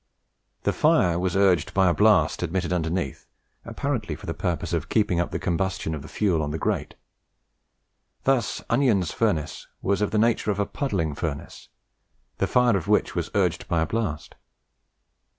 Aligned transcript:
The 0.63 0.73
fire 0.73 1.19
was 1.19 1.35
urged 1.35 1.75
by 1.75 1.87
a 1.87 1.93
blast 1.93 2.41
admitted 2.41 2.73
underneath, 2.73 3.27
apparently 3.63 4.15
for 4.15 4.25
the 4.25 4.33
purpose 4.33 4.73
of 4.73 4.89
keeping 4.89 5.19
up 5.19 5.29
the 5.29 5.37
combustion 5.37 5.93
of 5.93 6.01
the 6.01 6.07
fuel 6.07 6.41
on 6.41 6.49
the 6.49 6.57
grate. 6.57 6.95
Thus 8.23 8.63
Onions' 8.67 9.11
furnace 9.11 9.67
was 9.79 10.01
of 10.01 10.09
the 10.09 10.17
nature 10.17 10.49
of 10.49 10.57
a 10.59 10.65
puddling 10.65 11.13
furnace, 11.13 11.69
the 12.39 12.47
fire 12.47 12.75
of 12.75 12.87
which 12.87 13.13
was 13.13 13.29
urged 13.35 13.67
by 13.67 13.81
a 13.81 13.85
blast. 13.85 14.33